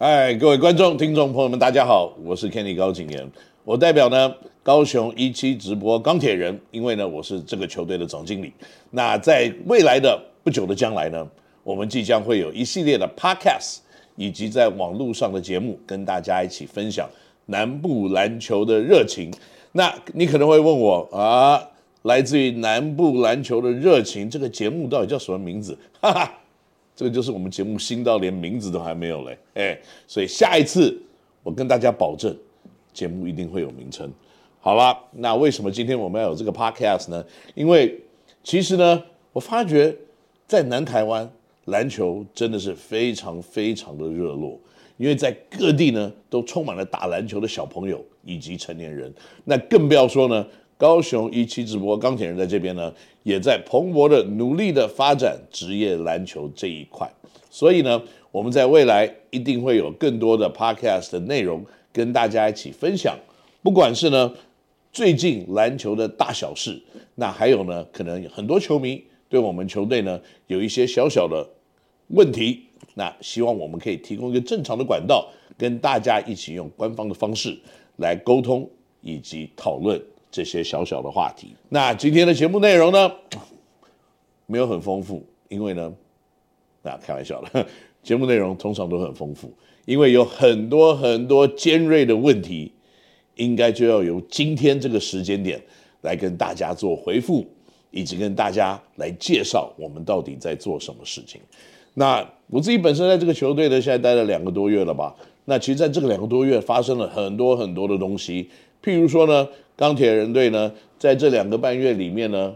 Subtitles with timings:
[0.00, 3.28] 嗨，各位观众、听众朋友们，大家好，我是 Kenny 高景言，
[3.64, 4.32] 我代表呢
[4.62, 8.52] 高雄一期直播钢铁人，因为呢我是这个球队的总经理。
[8.92, 11.26] 那在未来的不久的将来呢，
[11.64, 13.78] 我们即将会有一系列的 Podcast
[14.14, 17.10] 以及在网络上的节目，跟大家一起分享
[17.46, 19.32] 南部篮球的热情。
[19.72, 21.60] 那你可能会问我啊，
[22.02, 25.76] 来自于南部篮球的热情，这个节目到底叫什么名字？
[26.00, 26.32] 哈哈。
[26.98, 31.00] 这个就是我们节目新到连名字都还没有嘞，哎，所以下一次
[31.44, 32.36] 我跟大家保证，
[32.92, 34.12] 节目一定会有名称。
[34.58, 37.24] 好了，那为什么今天我们要有这个 podcast 呢？
[37.54, 37.96] 因为
[38.42, 39.00] 其实呢，
[39.32, 39.94] 我发觉
[40.48, 41.30] 在南台湾
[41.66, 44.58] 篮球真的是非常非常的热络，
[44.96, 50.44] 因为在各地呢都充满了打篮球的小朋友以及成年人，那更不要说呢。
[50.78, 57.10] 高雄一期直播钢铁人在这边呢，也在蓬勃的努力的发展职业篮球这一块，
[57.50, 58.00] 所以呢，
[58.30, 63.18] 我们在未来一定会有更多的 podcast 的内容跟大家一起分享，
[63.60, 64.32] 不管是呢
[64.92, 66.80] 最近篮球的大小事，
[67.16, 71.44] 那还有呢，可能很多球迷对我们球队呢有一些小小的
[72.10, 72.62] 问题，
[72.94, 77.58] 那希望我们可以提供一个正常的管道，跟大家一起用官方的方式
[77.96, 80.00] 来沟通以及讨论。
[80.30, 83.10] 这些小小的话题，那今天的节目内容呢，
[84.46, 85.92] 没有很丰富，因为呢，
[86.82, 87.66] 那开玩笑了，
[88.02, 89.52] 节目内容通常都很丰富，
[89.86, 92.72] 因为有很多很多尖锐的问题，
[93.36, 95.60] 应该就要由今天这个时间点
[96.02, 97.46] 来跟大家做回复，
[97.90, 101.40] 以及跟大家来介绍我们到底在做什么事情。
[101.94, 105.16] 那我自己本身在这个球队呢，现在待了两个多月了吧？
[105.46, 108.48] 那其实在这个两个多月发生了很多很多的东西，
[108.82, 109.48] 譬如说呢。
[109.78, 112.52] 钢铁人队呢，在这两个半月里面呢，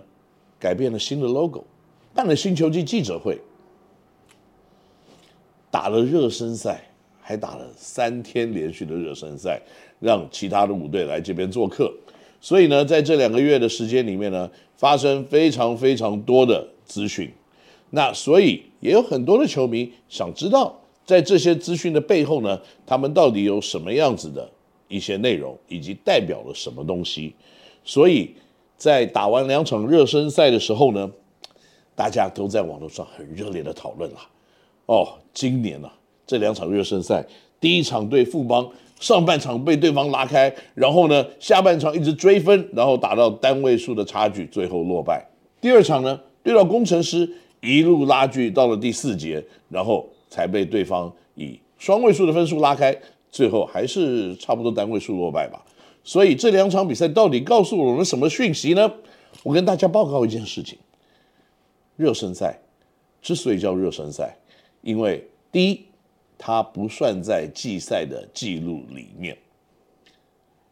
[0.59, 1.63] 改变了新的 logo，
[2.13, 3.39] 办了新球季记者会，
[5.71, 9.63] 打了热身赛，还打了三天连续的热身赛，
[10.01, 11.95] 让其他的五队来这边做客。
[12.41, 17.31] 所以呢，在这两个月的时间里面呢，发生非常非常多的资讯。
[17.91, 24.51] 那所以也有很多的球迷想知道，在这些资讯的背后呢，他们到底有什么样子的？
[24.93, 27.35] 一些内容以及代表了什么东西，
[27.83, 28.31] 所以
[28.77, 31.11] 在打完两场热身赛的时候呢，
[31.97, 34.19] 大家都在网络上很热烈的讨论了。
[34.85, 35.91] 哦，今年呢
[36.27, 37.25] 这两场热身赛，
[37.59, 38.71] 第一场对富邦，
[39.01, 45.27] 上半场被对方拉开，然后呢下半场一直追分，然后打到单位数的差距，最后落败。
[45.61, 47.29] 第二场呢对到工程师，
[47.63, 52.97] 一路拉锯到了第四节，然后才被对方以双位数的分数拉开。
[53.33, 55.65] 最后还是差不多单位数落败吧，
[56.05, 58.93] 所以这两场比赛到底告诉我们什么讯息呢？
[59.43, 60.79] 我跟大家报告一件事情：
[61.97, 62.61] 热身赛
[63.23, 64.37] 之所以叫热身赛，
[64.83, 65.87] 因为第一，
[66.37, 69.39] 它不算在季赛的记录里面，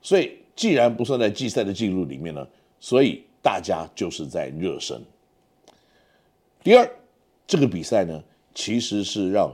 [0.03, 2.47] 所以既然不算在季赛的记录里面呢，
[2.78, 5.00] 所以大家就是在热身。
[6.62, 6.87] 第二，
[7.47, 8.22] 这个比赛呢，
[8.54, 9.50] 其实是让。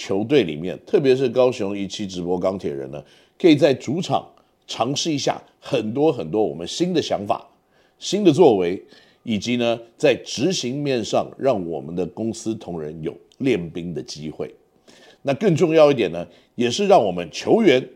[0.00, 3.04] 球队里面，特别是高雄一期直播钢铁人呢，
[3.38, 4.26] 可以在主场
[4.66, 7.46] 尝试一下很多很多我们新的想法、
[7.98, 8.82] 新的作为，
[9.24, 14.50] 以及呢，在执行面上让我们的公司同仁有练兵的机会。
[15.20, 17.86] 那更重要一点呢，也是让我们球员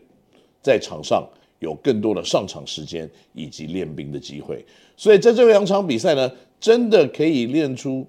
[0.61, 1.27] 在场上
[1.57, 4.63] 有更多的上场时间以及练兵的机会。
[4.95, 8.05] 所以在这两场比赛呢，真的可以练出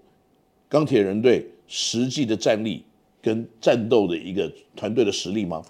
[0.68, 2.82] 钢铁人队实际的战力。
[3.26, 5.60] 跟战斗的一个团队的实力吗？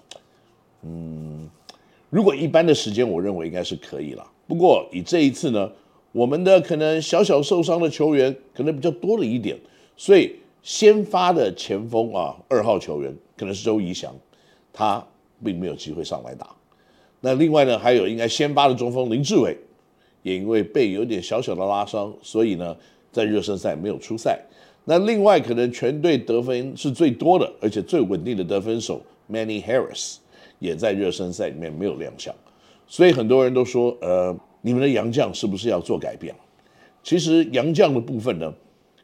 [0.83, 1.49] 嗯，
[2.11, 4.23] 如果一般的时间，我认为应该是可以了。
[4.45, 5.67] 不过以这一次呢，
[6.11, 9.57] 我们的可能小小受伤的球员可能比较多了一点，
[9.95, 14.13] 所以先发的前锋啊，二号球员可能是周怡翔，
[14.71, 15.03] 他
[15.43, 16.55] 并没有机会上来打。
[17.21, 19.57] 那另外呢，还有应该先发的中锋林志伟，
[20.21, 22.77] 也因为背有点小小的拉伤，所以呢，
[23.11, 24.39] 在热身赛没有出赛。
[24.89, 30.15] 那另外可能全队得分是最多的，而且最稳定的得分手 Manny Harris
[30.59, 32.33] 也在热身赛里面没有亮相，
[32.87, 36.33] 所以很多人都说，呃，你们的洋将是不是要做改变？
[37.03, 38.49] 其实洋将的部分呢，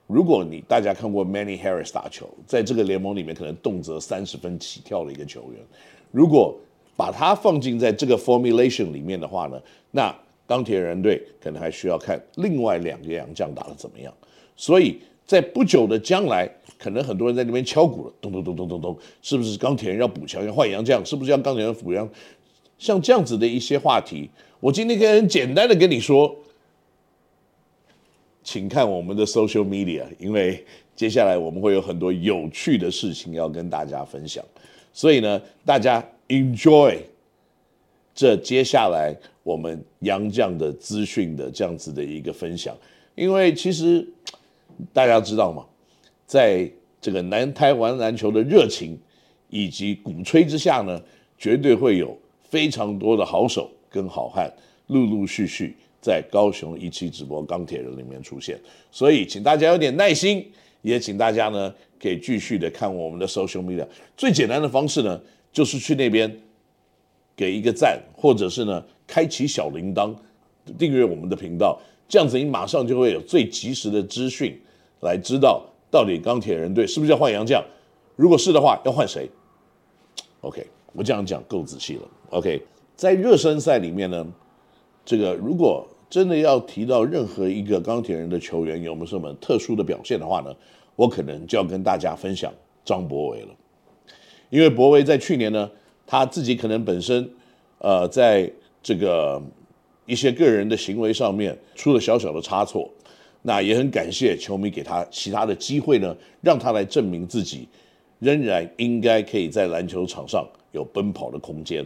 [0.08, 5.62] 如果你大家看过 Manny Harris 打球，在这个联盟里面可能动辄三十分起跳的一个球员，
[6.12, 6.58] 如果
[6.96, 10.16] 把他放进在这个 formulation 里面的话呢，那
[10.48, 14.14] 钢铁人队可能还需要看另外两个洋将打得怎么样，
[14.56, 14.98] 所以。
[15.26, 21.06] 在不久的将来，可能很多人在那边敲鼓了，咚咚咚咚咚咚，是不是钢铁人要补强，要换洋将？
[21.06, 22.08] 是不是要钢铁人补强？
[22.78, 24.30] 像这样子的一些话题，
[24.60, 26.36] 我今天可以很简单的跟你说，
[28.44, 30.66] 请看我们的 social media，因为
[30.96, 34.44] 接下来我们会有很多有趣的事情要跟大家分享。
[34.92, 36.98] 所以呢，大家 enjoy
[38.14, 42.76] 这接下来我们杨将的资讯的这样子的一个分享，
[43.16, 44.06] 因为其实
[44.92, 45.66] 大家知道吗，
[46.26, 46.70] 在
[47.02, 48.98] 这个南台湾篮球的热情
[49.50, 51.02] 以及鼓吹之下呢，
[51.38, 54.52] 绝对会有非常多的好手跟好汉
[54.88, 58.60] 陆陆续续在高雄一期直播钢铁人里面出现，
[58.92, 60.46] 所以请大家有点耐心，
[60.82, 63.88] 也请大家呢可以继续的看我们的 social media。
[64.16, 65.22] 最简单的方式呢，
[65.52, 66.40] 就是去那边。
[67.36, 70.16] 给一个赞，或者是呢，开启小铃铛，
[70.78, 74.60] 订阅我们的频道，这样子你马上就会有最及时的资讯，
[75.02, 77.64] 来知道到底钢铁人队是不是要换杨将，
[78.16, 79.30] 如果是的话，要换谁
[80.42, 82.02] ？OK，我这样讲够仔细了。
[82.30, 82.62] OK，
[82.96, 84.26] 在热身赛里面呢，
[85.04, 90.54] 这个如果真的要提到任何一个钢铁人的球员有没有什么特殊的表现的话呢，
[90.96, 92.54] 我可能就要跟大家分享
[92.86, 93.50] 张博伟了，
[94.50, 95.70] 因为博伟在去年呢。
[96.06, 97.28] 他自己可能本身，
[97.80, 98.52] 呃，在
[98.84, 99.42] 这个
[100.06, 102.90] 一些个人的行为上面出了小小的差错，
[103.42, 107.68] 那也很感谢球迷给他其他的机会呢，让他来证明自己，
[108.20, 111.86] 仍然应该可以在篮球场上有奔跑的空间。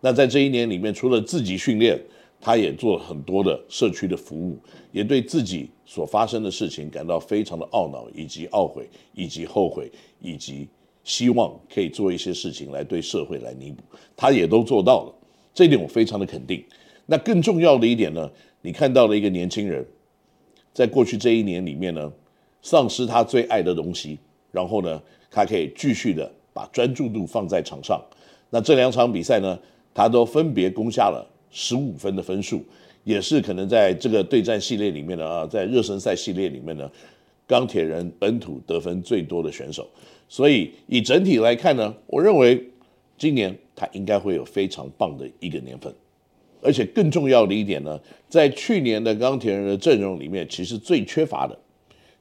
[0.00, 2.00] 那在这一年里面，除了自己训练，
[2.40, 4.56] 他也做了很多的社区的服务，
[4.92, 9.90] 也对自己所发生的事情感到非常的懊恼，以及懊悔，以及后悔，
[10.20, 10.68] 以及。
[11.04, 13.82] 希望可以做一些事情来对社会来弥补，
[14.14, 15.14] 他也都做到了，
[15.54, 16.62] 这一点我非常的肯定。
[17.10, 19.82] 那更重要的一点呢，你看到了一个年轻人，
[20.74, 22.12] 在过去这一年里面呢，
[22.60, 24.18] 丧失他最爱的东西，
[24.52, 25.00] 然后呢，
[25.30, 27.98] 他可以继续的把专注度放在场上。
[28.50, 29.58] 那这两场比赛呢，
[29.94, 32.62] 他都分别攻下了十五分的分数，
[33.04, 36.90] 也是可能在这个对战系列里面呢，啊，在热身赛系列里面呢，
[37.46, 39.88] 钢铁人本土得分最多的选手。
[40.28, 42.62] 所以以整体来看呢，我认为
[43.16, 45.90] 今年他应该会有非常棒的一个年份，
[46.62, 51.58] 而且更重要的一点呢，在去年的钢铁人的阵容里面，其实最缺乏的，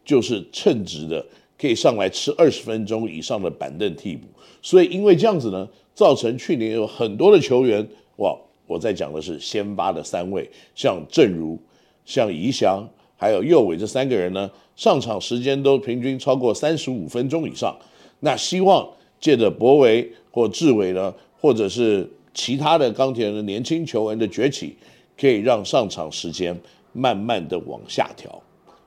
[0.06, 1.26] 就是称职的
[1.58, 4.28] 可以上来吃二十分钟以上的板凳替补。
[4.62, 7.88] 所以因为这样子呢，造成去年有很多的球员，
[8.18, 11.58] 哇，我在讲的是先发的三位，像正如、
[12.06, 17.76] 像宜祥还有右伟这三个人呢，上场时间都平均超过三十五分钟以上。
[18.20, 18.88] 那希望
[19.20, 22.08] 借着博维或志伟呢，或者是
[22.38, 24.76] 其他的钢铁人的年轻球员的崛起，
[25.20, 26.56] 可以让上场时间
[26.94, 28.40] 慢慢的往下调，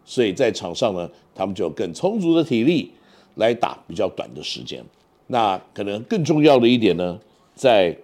[0.05, 2.93] 所以在场上呢，他们就有更充足的体力
[3.35, 4.81] 来打比较短的时间。
[5.27, 7.19] 那可能更重要的一点呢，
[7.57, 7.95] 在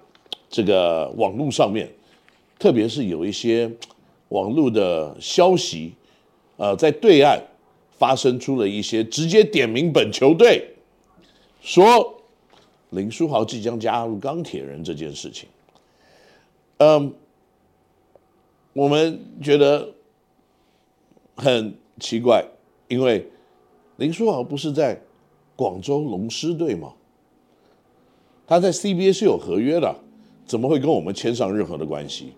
[0.50, 1.88] 这个网络上面，
[2.58, 3.70] 特别是有一些
[4.30, 5.92] 网络的消息，
[6.56, 7.40] 呃，在对岸
[7.96, 10.68] 发生出了一些直接点名本球队。
[11.62, 12.15] 说
[12.90, 15.48] 林书豪即将加入钢铁人这件事情，
[16.78, 17.12] 嗯，
[18.72, 19.92] 我们觉得
[21.34, 22.44] 很奇怪，
[22.88, 23.28] 因为
[23.96, 25.00] 林书豪不是在
[25.56, 26.92] 广州龙狮队吗？
[28.46, 29.94] 他在 CBA 是有合约的，
[30.46, 32.32] 怎么会跟我们签上任何的关系？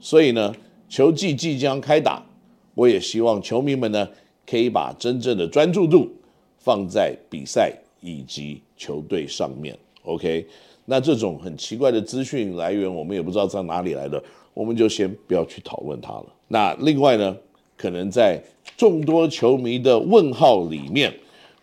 [0.00, 0.54] 所以呢，
[0.88, 2.26] 球季即将开打，
[2.74, 4.08] 我也希望球迷们呢
[4.44, 6.10] 可以把真正的专注度
[6.58, 7.72] 放在比赛。
[8.00, 10.46] 以及球队上面，OK，
[10.84, 14.22] 那这种很奇怪的资讯来源，我们也不知道在哪里来的，
[14.54, 16.26] 我们就先不要去讨论它了。
[16.48, 17.36] 那另外呢，
[17.76, 18.42] 可能在
[18.76, 21.12] 众多球迷的问号里面，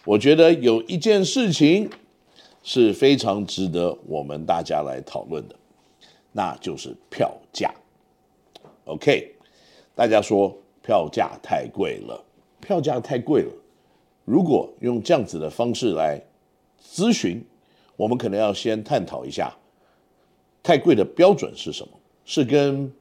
[0.05, 1.89] 我觉得有一件事情
[2.61, 5.55] 是非常值得我们大家来讨论的，
[6.31, 7.73] 那就是票价。
[8.85, 9.33] OK，
[9.95, 12.23] 大家说票价太贵了，
[12.61, 13.51] 票价太贵了。
[14.25, 16.19] 如果用这样子的方式来
[16.83, 17.43] 咨询，
[17.95, 19.55] 我们可能要先探讨一下，
[20.63, 21.93] 太贵的标准是什么？
[22.25, 22.91] 是跟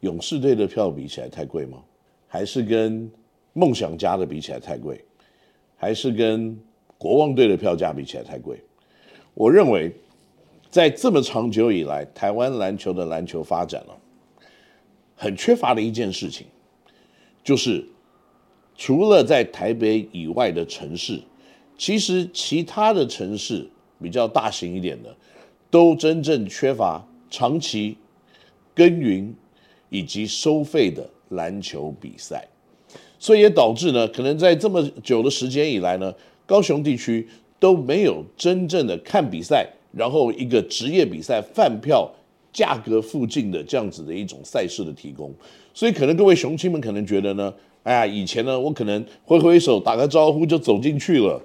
[0.00, 1.82] 勇士队的票比起来太贵吗？
[2.26, 3.10] 还是跟
[3.52, 5.04] 梦想家的比起来太贵？
[5.76, 6.58] 还是跟
[6.96, 8.58] 国王队的票价比起来太贵？
[9.34, 9.92] 我认为，
[10.70, 13.94] 在这么长久以来，台湾篮球的篮球发展了，
[15.14, 16.46] 很缺乏的一件事情，
[17.44, 17.86] 就是。
[18.76, 21.18] 除了在台北以外的城市，
[21.78, 23.66] 其实其他的城市
[24.02, 25.14] 比较大型一点的，
[25.70, 27.96] 都真正缺乏长期
[28.74, 29.34] 耕耘
[29.88, 32.46] 以及收费的篮球比赛，
[33.18, 36.14] 所以也导致呢，可能在这么久的时间以来呢，
[36.44, 37.26] 高雄地区
[37.58, 42.10] 都没有真正的看比赛，然后一个职业比赛饭票
[42.52, 45.34] 价格附近的这样子的一种赛事的提供，
[45.72, 47.50] 所以可能各位雄亲们可能觉得呢。
[47.86, 51.40] 哎呀，以前呢，我可能挥挥手打个招呼就走进去了。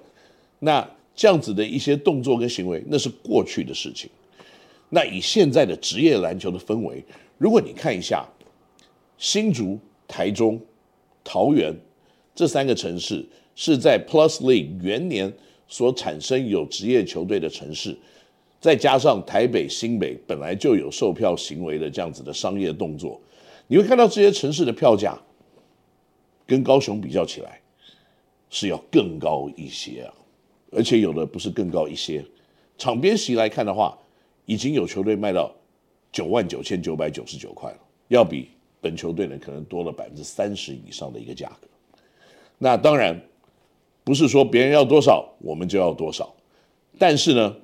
[0.58, 4.10] 那这样子的一些动作跟行为，那是过去的事情。
[4.90, 7.06] 那以现在的职业篮球的氛围，
[7.38, 8.28] 如果你看一下
[9.20, 10.60] 新竹、台中、
[11.24, 11.72] 桃园
[12.34, 15.32] 这三个城市，是在 Plus League 元年
[15.68, 17.96] 所产生有职业球队的城市，
[18.60, 23.22] 再加上台北、新北本来就有售票行为的这样子的商业动作，
[23.68, 25.16] 你会看到这些城市的票价
[26.52, 27.62] 跟高雄比较起来
[28.50, 30.14] 是要更高一些啊。
[30.70, 32.22] 而且有的不是更高一些，
[32.78, 33.98] 场边席来看的话，
[34.46, 35.50] 已经有球队卖到
[36.12, 37.78] 九万九千九百九十九块了，
[38.10, 38.50] 要比
[38.82, 41.68] 本球队呢可能多了百分之三十以上的一个价格。
[42.58, 43.18] 那当然
[44.04, 46.34] 不是说别人要多少我们就要多少，
[46.98, 47.56] 但是呢，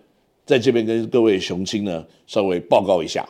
[0.45, 3.27] 在这边跟各位雄青呢稍微报告一下，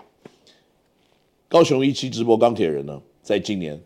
[1.48, 3.80] 高雄一期直播钢铁人呢，在今年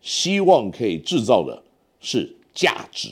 [0.00, 1.62] 希望可以制造的
[2.00, 3.10] 是价值。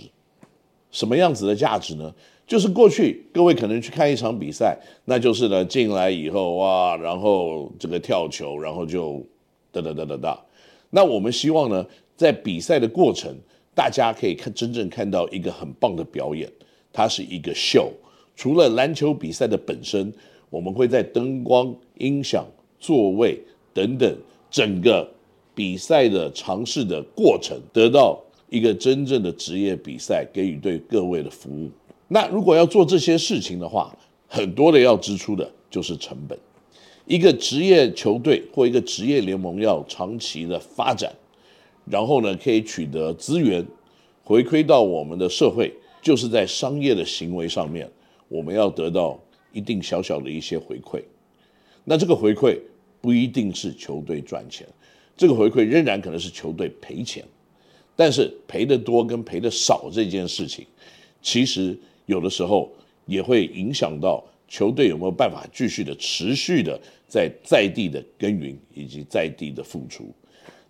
[0.90, 2.14] 什么样子的价值呢？
[2.46, 9.20] 就是过去各位可能去看一场比赛，那就是呢进来以后哇，然后这个跳球，然后就
[9.72, 10.40] 哒哒哒哒哒。
[10.90, 11.84] 那我们希望呢，
[12.16, 13.34] 在比赛的过程，
[13.74, 16.50] 大家可以看真正看到一个很棒的表演，
[16.92, 17.92] 它是一个秀。
[18.36, 20.12] 除了篮球比赛的本身，
[20.48, 22.46] 我们会在灯光、音响、
[22.78, 23.42] 座位
[23.74, 24.16] 等等
[24.50, 25.10] 整个
[25.56, 28.22] 比赛的尝试的过程得到。
[28.48, 31.68] 一个真正的职业比赛给予对各位的服务。
[32.06, 33.92] 那如果要做这些事情的话，
[34.28, 36.38] 很多的要支出的就是成本。
[37.06, 41.12] 一个职业球队或一个职业联盟要长期的发展，
[41.90, 43.66] 然后呢可以取得资源
[44.22, 47.90] 回馈到我们的社会，就是在商业的行为上面，
[48.28, 49.18] 我们要得到
[49.52, 51.02] 一定小小的一些回馈。
[51.82, 52.56] 那这个回馈
[53.00, 54.64] 不一定是球队赚钱，
[55.16, 57.24] 这个回馈仍然可能是球队赔钱。
[57.98, 60.66] 但是赔的多跟赔的少这件事情，
[61.22, 62.70] 其实有的时候
[63.06, 70.12] 也会影响到球队有没有办法继续的持续的在在地的耕耘以及在地的付出。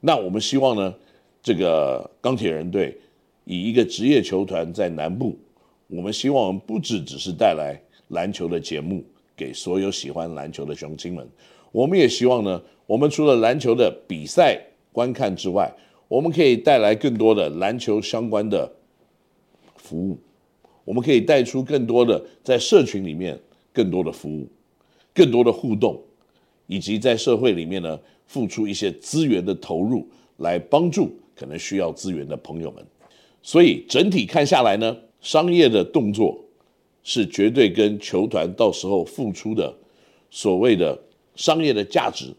[0.01, 0.95] 那我们希望呢，
[1.43, 2.97] 这个钢铁人队
[3.45, 5.37] 以一个职业球团在南部，
[5.89, 7.77] 我们希望不只只是带来
[8.11, 9.05] 篮球的节目
[9.37, 11.29] 给所有喜欢篮球的雄青们，
[11.73, 14.61] 我们也希望呢，我们除了篮球的比赛
[14.93, 15.73] 观看之外，
[16.09, 18.73] 我们可以带来更多的篮球相关的
[19.77, 20.19] 服务，
[20.85, 23.39] 我们可以带出更多的在社群里面
[23.73, 24.49] 更多的服务，
[25.13, 26.01] 更多的互动，
[26.69, 32.85] 以及在社会里面呢付出一些资源的投入，来帮助可能需要资源的朋友们。
[33.43, 36.39] 所以整体看下来呢，商业的动作
[37.03, 39.77] 是绝对跟球团到时候付出的
[40.31, 40.97] 所谓的
[41.35, 42.33] 商业的价值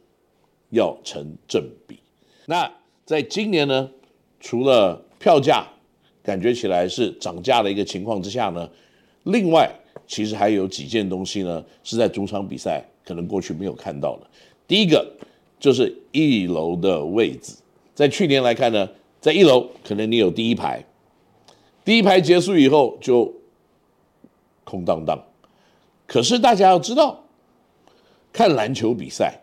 [0.69, 1.99] 要成正比。
[2.45, 2.71] 那。
[3.07, 3.89] 在今年呢，
[4.37, 5.65] 除了票价
[6.21, 8.69] 感觉起来是涨价的一个情况之下呢，
[9.23, 9.71] 另外
[10.05, 14.27] 其实还有几件东西呢，是在主场比赛可能过去没有看到的。
[14.67, 15.09] 第一个
[15.57, 17.53] 就是一楼的位置，
[17.95, 18.89] 在去年来看呢，
[19.21, 20.83] 在一楼可能你有第一排，
[21.85, 23.33] 第一排结束以后就
[24.65, 25.17] 空荡荡。
[26.05, 27.23] 可是大家要知道，
[28.33, 29.39] 看篮球比赛，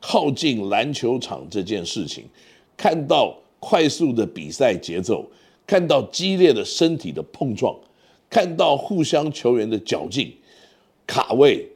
[0.00, 2.24] 靠近篮球场这件事情。
[2.76, 5.28] 看到快速的比赛节奏，
[5.66, 7.76] 看到激烈的身体的碰撞，
[8.30, 10.32] 看到互相球员的较劲、
[11.06, 11.68] 卡位、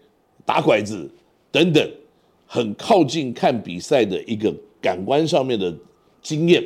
[0.47, 1.11] 打拐子
[1.51, 1.91] 等等，
[2.47, 5.75] 很靠近看比赛的一个感官上面的
[6.23, 6.63] 经验，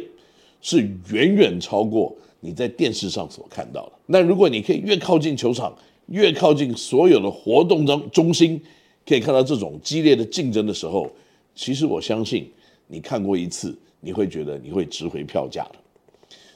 [0.61, 3.93] 是远远超过你在电视上所看到的。
[4.05, 5.75] 那如果你可以越靠近球场，
[6.09, 8.61] 越靠近所有的活动中中心，
[9.07, 11.11] 可以看到这种激烈的竞争的时候，
[11.57, 12.49] 其实我相信
[12.87, 13.77] 你看过一次。
[14.01, 15.77] 你会觉得你会值回票价的，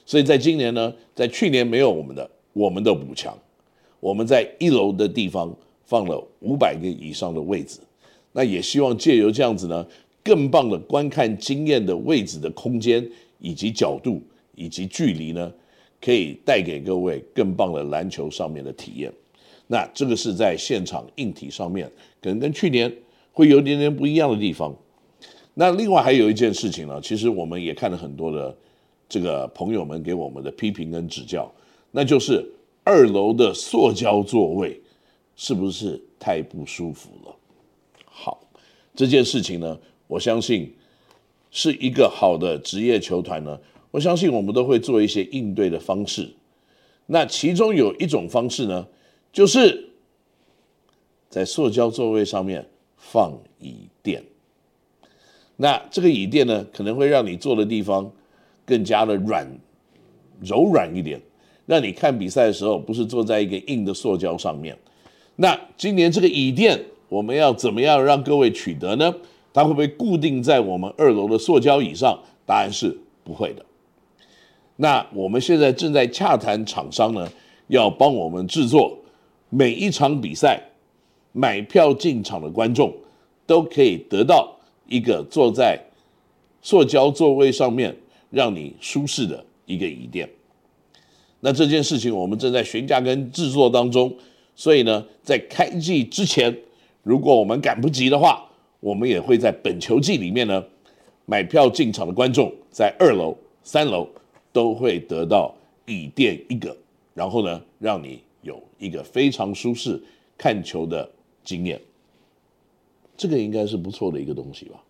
[0.07, 3.37] 所以在今年呢，在去年没有我们的我们的五强，
[3.99, 5.53] 我们在一楼的地方
[5.85, 7.81] 放了五百个以上的位置，
[8.31, 9.85] 那也希望借由这样子呢，
[10.23, 13.05] 更棒的观看经验的位置的空间
[13.41, 14.23] 以及角度
[14.55, 15.53] 以及距离呢，
[16.01, 19.13] 可以带给各位更棒的篮球上面的体验。
[19.67, 21.91] 那这个是在现场硬体上面，
[22.23, 22.95] 可能跟去年
[23.33, 24.73] 会有点点不一样的地方。
[25.61, 28.57] 那另外还有一件事情呢，其实我们也看了很多的
[29.07, 31.53] 这个朋友们给我们的批评跟指教，
[31.91, 32.43] 那就是
[32.83, 34.81] 二楼的塑胶座位
[35.37, 37.37] 是不是太不舒服了？
[38.07, 38.41] 好，
[38.95, 40.75] 这件事情呢，我相信
[41.51, 46.27] 是一个好的职业球团呢，我相信我们都会做一些应对的方式。
[47.05, 48.89] 那其中有一种方式呢，
[49.31, 49.91] 就是
[51.29, 54.25] 在塑胶座位上面放椅垫。
[55.63, 58.11] 那这个椅垫呢，可能会让你坐的地方
[58.65, 59.47] 更加的软、
[60.41, 61.21] 柔软一点，
[61.67, 64.75] 让你看比赛的时候不是坐在一个硬的塑胶上面。
[65.37, 69.15] 那今年这个椅垫我们要怎么样让各位取得呢？
[69.53, 72.19] 它会不会固定在我们二楼的塑胶椅上？
[72.47, 73.63] 答案是不会的。
[74.77, 77.31] 那我们现在正在洽谈厂商呢，
[77.67, 78.97] 要帮我们制作
[79.51, 80.59] 每一场比赛
[81.33, 82.91] 买票进场的观众
[83.47, 84.57] 都可以得到
[84.91, 85.81] 一个坐在
[86.61, 87.97] 塑胶座位上面
[88.29, 90.29] 让你舒适的一个椅垫。
[91.39, 94.15] 那这件事情我们正在询价跟制作当中，
[94.55, 96.55] 所以呢，在开季之前，
[97.05, 98.45] 如果我们赶不及的话，
[98.81, 100.63] 我们也会在本球季里面呢，
[101.25, 104.07] 买票进场的观众在二楼、三楼
[104.53, 105.55] 都会得到
[105.87, 106.77] 椅垫一个，
[107.15, 109.99] 然后呢，让你有一个非常舒适
[110.37, 111.09] 看球的
[111.45, 111.81] 经验。
[113.21, 114.83] 这个应该是不错的一个东西吧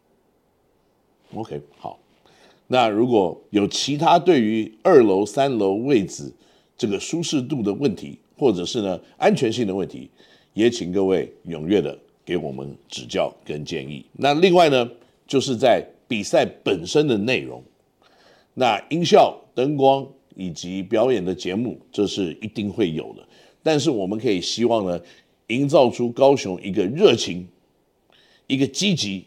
[1.34, 1.98] ？OK，好。
[2.68, 6.32] 那如果有其他对于二楼、三楼位置
[6.76, 10.08] 这个舒适度的问题，或者是呢安全性的问题，
[10.54, 11.98] 也请各位踊跃的。
[12.22, 14.04] 给我们指教跟建议。
[14.12, 14.88] 那另外呢，
[15.26, 17.60] 就是在比赛本身的内容，
[18.54, 20.06] 那音效、灯光
[20.36, 23.26] 以及表演的节目，这是一定会有的。
[23.64, 25.00] 但是我们可以希望呢，
[25.48, 27.44] 营造出高雄一个热情、
[28.50, 29.24] 一个积极、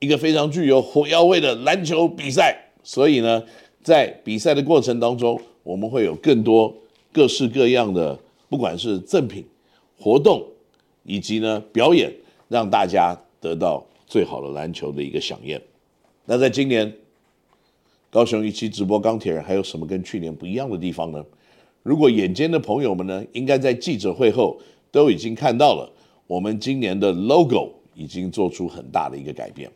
[0.00, 2.56] 一个非常具有火药味的篮球比赛。
[2.82, 3.44] 所以呢，
[3.82, 6.74] 在比赛的过程当中，我们会有更多
[7.12, 9.44] 各式各样的，不管是赠品、
[9.98, 10.44] 活动。
[11.02, 12.12] 以及呢，表演
[12.46, 15.58] 让大家得到最好的篮球的一个响应。
[16.26, 16.92] 那在今年
[18.10, 21.24] 高雄一期直播钢铁人还有什么跟去年不一样的地方呢？
[21.82, 24.60] 如果眼尖的朋友们呢，应该在记者会后
[24.92, 25.90] 都已经看到了，
[26.26, 29.70] 我们今年的 logo 已经做出很大的一个改变。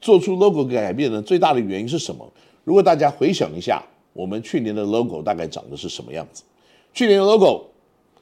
[0.00, 2.32] 做出 logo 改变呢，最大的原因是什么？
[2.62, 6.44] 如果大家回想一下，我们去年的 logo 大概长的是什么样子？
[6.94, 7.66] 去年的 logo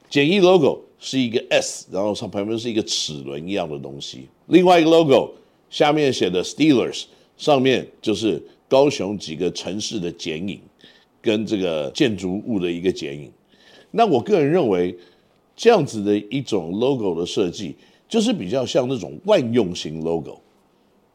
[0.08, 0.80] 简易 logo。
[0.98, 4.26] 是一个 S，然后上旁边是一个齿轮一样的东西。
[4.46, 5.30] 另外一个 logo
[5.68, 7.04] 下面写的 Steelers，
[7.36, 10.58] 上面就是高雄几个城市的剪影，
[11.20, 13.30] 跟这个建筑物的一个剪影。
[13.90, 14.96] 那我个人认为，
[15.54, 17.76] 这样子的一种 logo 的设计，
[18.08, 20.38] 就是比较像那种万用型 logo。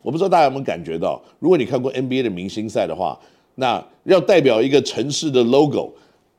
[0.02, 3.20] 我不知道大家有没有感觉到，如果你看过 NBA 的明星赛的话，
[3.56, 5.94] 那要代表一个城市的 logo。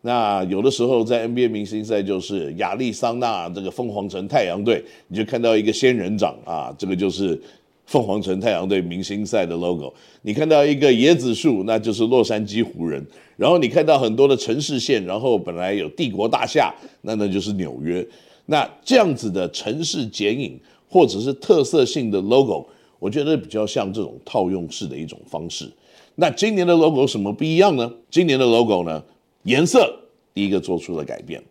[0.04, 7.40] 那有的时候在 NBA 明星赛就是亚利桑那这个凤凰城太阳队，你就看到一个仙人掌啊，这个就是
[7.86, 9.94] 凤凰城太阳队明星赛的 logo。
[10.22, 13.06] 你看到一个椰子树，那就是洛杉矶湖人。
[13.36, 18.04] 然后你看到很多的城市线，然后本来有帝国大厦，那那就是纽约。
[18.52, 25.72] 那这样子的城市剪影或者是特色性的 logo，我觉得比较像这种套用式的一种方式。
[26.16, 27.90] 那今年的 logo 什么不一样呢？
[28.10, 29.02] 今年的 logo 呢？
[29.44, 29.90] 颜色
[30.34, 31.42] 第一个做出了改变，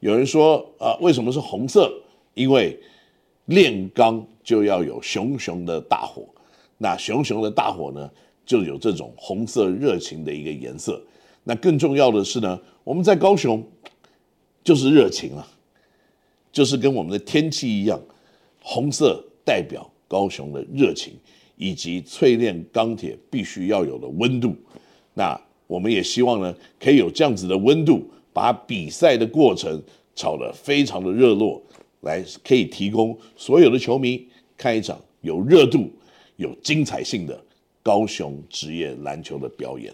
[0.00, 1.90] 有人说啊，为什么是红色？
[2.34, 2.78] 因为
[3.46, 6.26] 炼钢就要有熊熊的大火，
[6.76, 8.10] 那熊熊的大火呢，
[8.44, 11.02] 就有这种红色热情的一个颜色。
[11.42, 13.66] 那更重要的是呢，我们在高雄
[14.62, 15.48] 就是热情啊，
[16.54, 18.00] 就是跟我们的天气一样，
[18.62, 21.12] 红色代表高雄的热情
[21.56, 24.54] 以及淬炼钢铁必须要有的温度。
[25.14, 29.82] 那我们也希望呢，可以有这样子的温度，把比赛的过程
[30.14, 31.60] 炒得非常的热络，
[32.02, 34.24] 来可以提供所有的球迷
[34.56, 35.90] 看一场有热度、
[36.36, 37.36] 有精彩性的
[37.82, 39.92] 高雄职业篮球的表演。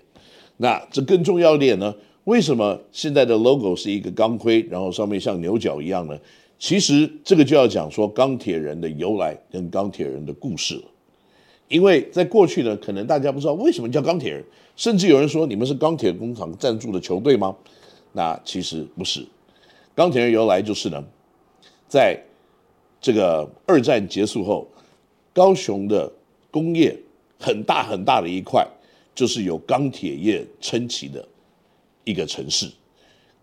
[0.59, 1.95] 那这更重要一点呢？
[2.25, 6.19] 为什么现在的 logo 是一个钢盔，然后上面像牛角一样呢？
[6.61, 10.83] 其实这个就要讲说钢铁人的由来跟钢铁人的故事了。
[11.69, 14.45] 因为在过去呢，可能大家不知道为什么叫钢铁人。
[14.77, 17.57] 甚至有人说，你们是钢铁工厂赞助的球队吗？
[18.13, 19.27] 那其实不是。
[19.95, 21.03] 钢铁人由来就是呢，
[21.89, 22.19] 在
[23.01, 24.69] 这个二战结束后，
[25.33, 26.13] 高雄的
[26.51, 26.95] 工业
[27.39, 28.67] 很大很大的一块，
[29.15, 31.27] 就是由钢铁业撑起的
[32.05, 32.71] 一个城市。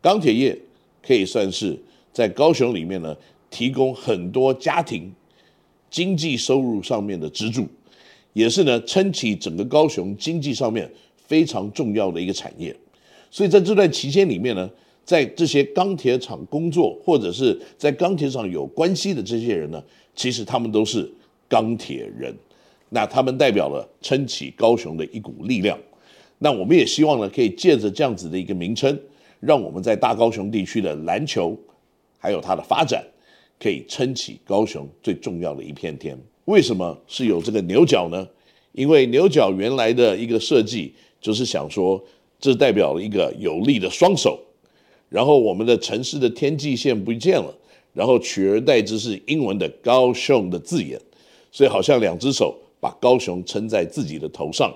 [0.01, 0.57] 钢铁业
[1.01, 1.77] 可以算是
[2.17, 3.15] 在高雄里面呢，
[3.51, 5.13] 提供很多家庭
[5.91, 7.67] 经济收入上面的支柱，
[8.33, 10.91] 也是呢撑起整个高雄经济上面。
[11.27, 12.73] 非常重要的一个产业，
[13.29, 14.67] 所以在这段期间里面呢，
[15.03, 19.83] 在这些钢铁厂工作或者是在钢铁厂有关系的这些人呢，
[20.15, 21.11] 其实他们都是
[21.49, 22.33] 钢铁人，
[22.87, 25.77] 那他们代表了撑起高雄的一股力量。
[26.39, 28.97] 那我们也希望呢，可以借着这样子的一个名称，
[29.41, 31.53] 让我们在大高雄地区的篮球
[32.27, 33.01] 还有它的发展，
[33.57, 36.19] 可以撑起高雄最重要的一片天。
[36.43, 38.27] 为什么是有这个牛角呢？
[38.73, 40.93] 因为牛角原来的一个设计。
[41.19, 42.01] 就是想说，
[42.39, 44.39] 这代表了一个有力的双手，
[45.09, 47.51] 然后我们的城市的天际线不见了，
[47.91, 50.97] 然后取而代之是英文的高雄的字眼，
[51.51, 54.71] 所以好像两只手把高雄撑在自己的头上。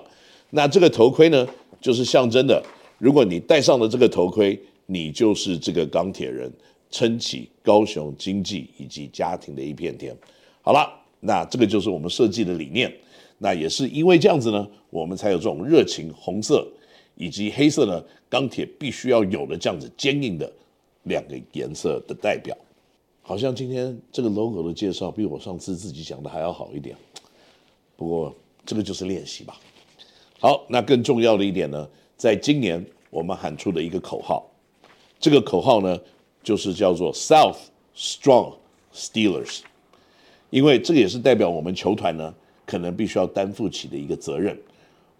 [0.50, 1.46] 那这个头盔呢，
[1.80, 2.60] 就是象征的，
[2.98, 6.52] 如果你戴上了这个头盔，你就是这个钢铁人，
[6.92, 10.16] 撑起高雄经济以及家庭的一片天。
[10.60, 12.94] 好了，那这个就是我们设计的理念。
[13.38, 16.64] 那也是因为这样子呢，我们才有这种热情红色
[17.16, 20.52] 以及黑色呢，钢铁必须要有的这样子坚硬的
[21.02, 22.56] 两个颜色的代表。
[23.20, 26.94] 好像今天这个 logo 的介绍比我上次自己讲的还要好一点。
[27.96, 28.32] 不过
[28.64, 29.58] 这个就是练习吧。
[30.38, 34.48] 好，那更重要的一点呢，在今年我们喊出的一个口号，
[35.18, 35.98] 这个口号呢
[36.42, 37.58] 就是叫做 South
[37.96, 38.54] Strong
[38.94, 39.60] Steelers，
[40.50, 42.34] 因为这个也是代表我们球团呢。
[42.64, 44.56] 可能必须要担负起的一个责任。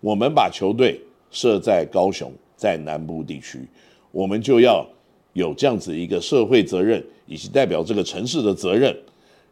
[0.01, 0.99] 我们把球队
[1.33, 3.67] 设在高雄，在南部地区，
[4.13, 4.87] 我们就要
[5.33, 8.97] 有这样子一个社会责任，以及代表这个城市的责任。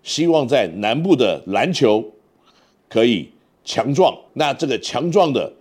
[0.04, 2.02] 希望在南部的篮球
[2.88, 3.28] 可以
[3.64, 4.16] 强壮。
[4.32, 5.52] 那这个强壮的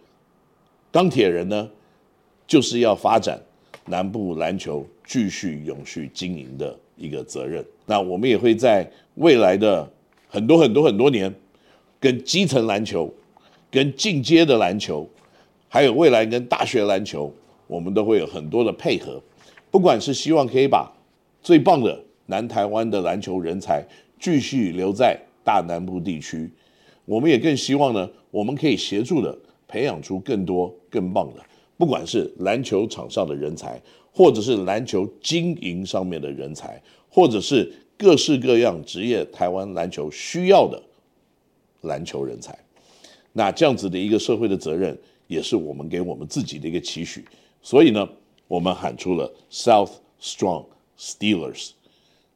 [0.92, 1.70] 钢铁人呢，
[2.48, 3.42] 就是要发展
[3.88, 7.66] 南部篮球继续永续经营的一个责任。
[7.88, 9.92] 那我们也会在未来的
[10.28, 11.34] 很多很多很多年。
[12.02, 13.14] 跟基层篮球、
[13.70, 15.06] 跟进阶的篮球，
[15.68, 17.30] 还有未来跟大学篮球，
[17.68, 19.22] 我们都会有很多的配合。
[19.70, 20.90] 不管是希望可以把
[21.44, 23.84] 最棒的南台湾的篮球人才
[24.18, 26.50] 继续留在大南部地区，
[27.04, 31.44] 我们也更希望呢，我们可以协助的培养出更多更棒的，
[31.76, 33.78] 不管是篮球场上的人才，
[34.12, 40.82] 或者是篮球经营上面的人才，或者是各式各样职业台湾篮球需要的。
[41.84, 42.60] 篮球人才，
[43.32, 47.24] 那这样子的一个社会的责任，也是我们给我们自己的一个期许。
[47.62, 48.06] 所以呢，
[48.50, 49.92] 我们喊出了 South
[50.22, 50.66] Strong
[51.00, 51.70] Steelers，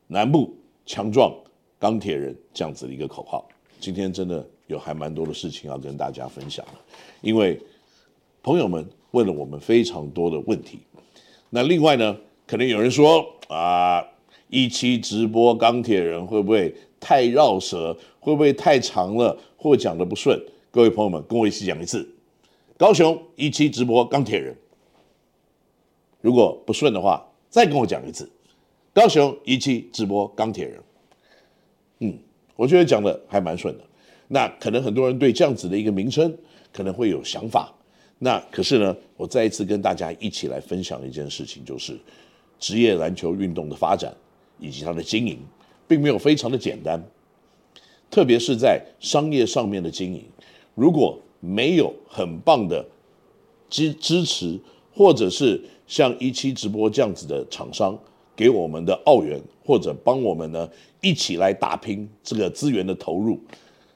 [0.07, 0.55] 南部
[0.85, 1.35] 强壮
[1.77, 3.45] 钢铁人这样子的一个口号。
[3.81, 6.65] 今天真的有还蛮多的事情要跟大家分享，
[7.19, 7.59] 因为
[8.41, 10.79] 朋友们问了我们非常多的问题。
[11.55, 14.03] 那另外呢，可能有人说啊，
[14.49, 16.73] 一期直播钢铁人会不会？
[16.99, 20.41] 太绕舌会不会太长了，或讲的不顺？
[20.71, 22.09] 各位朋友们，跟我一起讲一次。
[22.75, 24.55] 高雄一期直播钢铁人，
[26.21, 28.27] 如果不顺的话，再跟我讲一次。
[28.93, 30.79] 高雄一期直播钢铁人，
[31.99, 32.17] 嗯，
[32.55, 33.83] 我觉得讲的还蛮顺的。
[34.29, 36.35] 那可能很多人对这样子的一个名称
[36.71, 37.71] 可能会有想法。
[38.23, 41.99] 那可是呢，我再一次跟大家一起来分享一件事情，就是
[42.57, 44.15] 职业篮球运动的发展
[44.57, 45.37] 以及它的经营。
[45.85, 47.03] 并没有非常的简单，
[48.09, 50.23] 特别是在商业上面的经营，
[50.75, 52.83] 如果没有很棒的
[53.69, 54.57] 支支持，
[54.95, 57.99] 或者是像一期直播这样子的厂商
[58.33, 60.67] 给我们的澳元，或者帮我们呢
[61.01, 63.37] 一起来打拼这个资源的投入，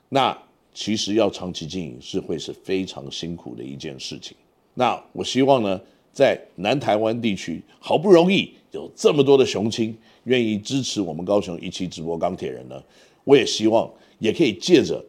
[0.10, 0.38] 那
[0.78, 4.38] 其实要长期经营是会是非常辛苦的一件事情。
[4.76, 5.82] 那我希望呢，
[6.14, 9.98] 在南台湾地区，好不容易有这么多的雄青。
[10.26, 12.80] 愿意支持我们高雄一期直播钢铁人呢？
[13.24, 15.04] 我也希望也可以借着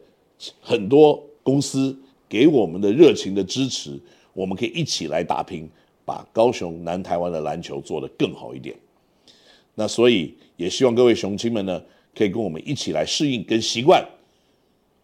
[0.59, 1.95] 很多公司
[2.27, 3.91] 给我们的热情的支持，
[4.33, 5.69] 我们可以一起来打拼，
[6.03, 8.75] 把高雄南台湾的篮球做得更好一点。
[9.75, 11.79] 那所以也希望各位雄亲们呢，
[12.15, 14.03] 可以跟我们一起来适应跟习惯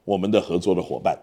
[0.06, 1.20] 我们的合作的伙伴，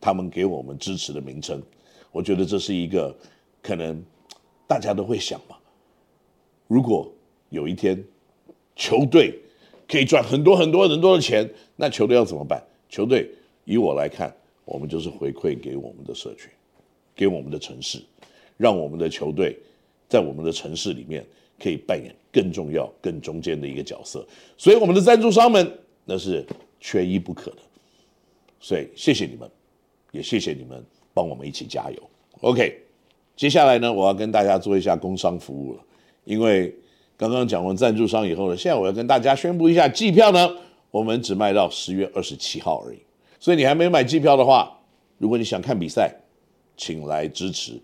[0.00, 1.62] 他们给我们支持的名称。
[2.10, 3.16] 我觉得这是一个
[3.62, 4.02] 可能
[4.66, 5.56] 大家都会想嘛，
[6.66, 7.08] 如果
[7.50, 8.04] 有一天。
[8.74, 9.38] 球队
[9.86, 12.60] 可以赚很多很多很多的钱，那球队要怎么办？
[12.88, 13.30] 球队
[13.66, 16.48] 以我来看，我们就是回馈给我们的社区，
[17.14, 18.02] 给我们的城市，
[18.56, 19.58] 让我们的球队
[20.08, 21.22] 在我们的城市里面
[21.60, 24.26] 可以扮演更重要、更中间的一个角色。
[24.56, 26.44] 所以我们的赞助商们那是
[26.80, 27.58] 缺一不可的。
[28.62, 29.46] 所以谢谢你们，
[30.12, 32.02] 也谢谢你们帮我们一起加油。
[32.40, 32.80] OK，
[33.36, 35.80] 接下来呢，我要跟大家做一下工商服务了，
[36.24, 36.74] 因为。
[37.14, 40.50] 刚刚讲完赞助商以后呢，现在我要跟大家宣布一下，机票呢，
[40.90, 42.98] 我们只卖到十月二十七号而已。
[43.38, 44.76] 所以你还没买机票的话，
[45.18, 46.12] 如果你想看比赛，
[46.76, 47.80] 请来支持。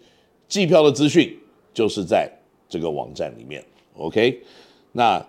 [0.49, 1.39] 机票的资讯
[1.73, 2.29] 就是在
[2.69, 3.65] 这个网站里面。
[3.97, 4.43] OK，
[4.91, 5.25] 那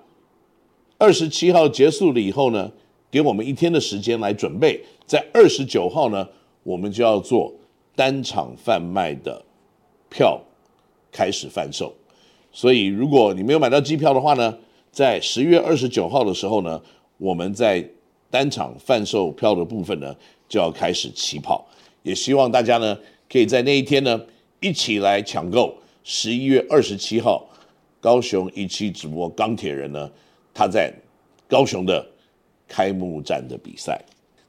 [0.98, 2.72] 二十七号结束了以后呢，
[3.12, 6.30] 给我们一天的时间来准备，在二十九号呢，
[6.62, 7.52] 我们就要做
[7.96, 9.44] 单场贩卖的
[10.08, 10.40] 票
[11.12, 11.92] 开始贩售。
[12.52, 14.56] 所以，如果你没有买到机票的话呢，
[14.92, 16.80] 在十月二十九号的时候呢，
[17.18, 17.84] 我们在
[18.30, 20.16] 单场贩售票的部分呢
[20.48, 21.68] 就要开始起跑。
[22.04, 22.96] 也希望大家呢
[23.28, 24.22] 可以在那一天呢
[24.60, 27.50] 一起来抢购十一月二十七号
[28.00, 30.08] 高雄一期直播钢铁人呢，
[30.54, 30.94] 他在
[31.48, 32.08] 高雄的
[32.68, 34.00] 开幕战的比赛。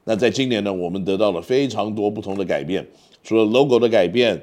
[0.04, 2.86] 那在今年呢，我们得到了非常多不同的改变，
[3.22, 4.40] 除了 logo 的改变、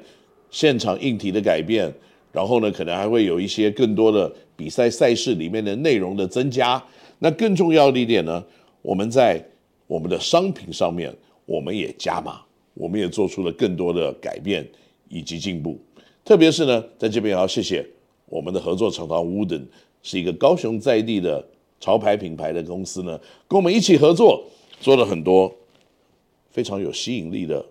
[0.50, 1.92] 现场硬体的改变，
[2.32, 6.82] 然后呢，可能还会有一些更多的比赛赛事里面的内容的增加。
[7.18, 8.42] 那更重要的一点呢，
[8.82, 9.44] 我们在
[9.86, 11.12] 我们的商品上面，
[11.44, 12.40] 我们也加码，
[12.74, 14.66] 我们也做出了更多的改变
[15.08, 15.78] 以及进步。
[16.24, 17.84] 特别是呢，在这边也要谢谢
[18.26, 19.62] 我们的合作厂商 Wooden，
[20.02, 21.44] 是一个高雄在地的
[21.80, 23.18] 潮牌品牌的公司呢，
[23.48, 24.44] 跟我们一起合作，
[24.80, 25.54] 做了很多
[26.50, 27.64] 非常有吸引力的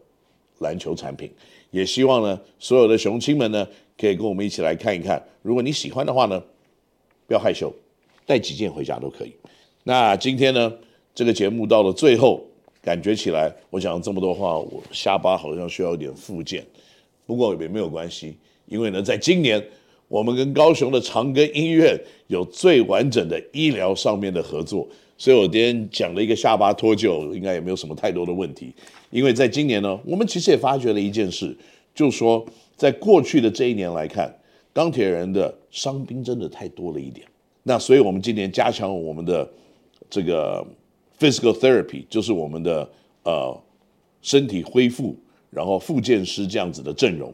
[0.59, 1.31] 篮球产品。
[1.71, 3.67] 也希望呢，所有的雄亲们呢，
[3.97, 5.21] 可以跟我们一起来看一看。
[5.41, 6.41] 如果你喜欢的话呢，
[7.27, 7.73] 不要害羞，
[8.25, 9.33] 带几件回家都可以。
[9.83, 10.73] 那今天呢，
[11.13, 12.41] 这个节目到了最后，
[12.81, 16.65] 感觉起来我讲了这么多话，我下巴好像需要一点复健。
[17.25, 19.61] 不过也没有关系，因为呢，在今年
[20.07, 28.73] 我们跟高雄的长庚医院有最完整的医疗上面的合作，所以我今天讲了一个下巴脱臼，应该也没有什么太多的问题。
[29.09, 31.55] 因为在今年呢，我们其实也发觉了一件事，
[31.93, 34.33] 就说在过去的这一年来看，
[34.73, 37.27] 钢铁人的伤兵真的太多了一点。
[37.63, 39.49] 那所以我们今年加强我们的
[40.09, 40.65] 这个
[41.19, 42.89] physical therapy，就是我们的
[43.23, 43.61] 呃
[44.21, 45.15] 身体恢复。
[45.49, 47.33] 然后复健师这样子的阵容，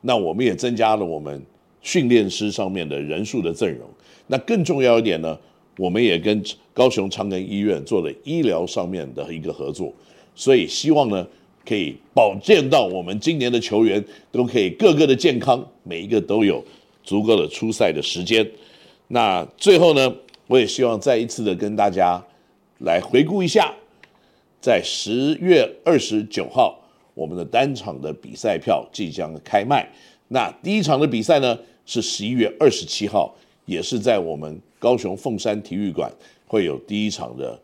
[0.00, 1.40] 那我们也增加了我们
[1.82, 3.88] 训练师上面的人数的阵容。
[4.26, 5.38] 那更重要一点呢，
[5.76, 9.92] 我们也跟高雄长庚医院做了医疗上面的一个合作，
[10.34, 11.26] 所以希望呢
[11.66, 16.64] 可以保健到我们今年的球员都可以个个的健康，每一个都有
[17.02, 18.48] 足够的出赛的时间。
[19.08, 20.14] 那最后呢，
[20.46, 22.22] 我也希望再一次的跟大家
[22.80, 23.74] 来回顾一下，
[24.60, 26.76] 在十月二十九号。
[27.12, 29.86] 我们的单场的比赛票即将开卖。
[30.32, 36.08] 那第一场的比赛呢，是十一月二十七号，也是在我们高雄凤山体育馆
[36.46, 37.60] 会有第一场的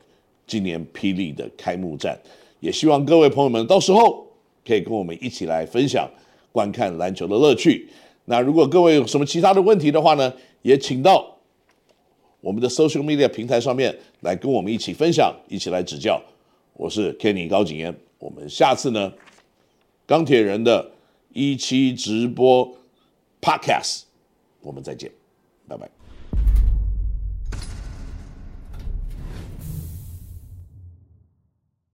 [0.48, 2.18] 今年霹雳的开幕战。
[2.58, 4.26] 也希望各位朋友们到时候
[4.66, 6.10] 可以跟我们一起来分享
[6.50, 7.88] 观看篮球的乐趣。
[8.24, 11.24] 那如果各位有什么其他的问题的话呢，也请到
[12.40, 16.20] 我们的 social media 平台上面来跟我们一起分享，一起来指教。
[16.72, 19.12] 我是 Kenny 高景言，我们下次呢。
[20.08, 20.88] 钢铁人的
[21.36, 22.78] 一期直播
[23.42, 24.04] Podcast，
[24.62, 25.12] 我们再见，
[25.68, 25.95] 拜拜。